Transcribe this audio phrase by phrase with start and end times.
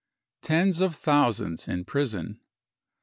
[0.41, 2.39] Tens of Thousands in Prison.